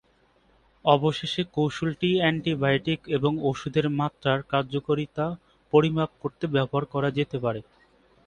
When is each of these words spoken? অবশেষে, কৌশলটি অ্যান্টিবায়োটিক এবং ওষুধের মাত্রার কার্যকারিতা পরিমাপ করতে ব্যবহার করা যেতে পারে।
অবশেষে, 0.85 1.41
কৌশলটি 1.55 2.09
অ্যান্টিবায়োটিক 2.17 2.99
এবং 3.17 3.31
ওষুধের 3.49 3.87
মাত্রার 3.99 4.39
কার্যকারিতা 4.51 5.25
পরিমাপ 5.73 6.11
করতে 6.21 6.45
ব্যবহার 6.55 6.85
করা 6.93 7.09
যেতে 7.17 7.37
পারে। 7.39 7.61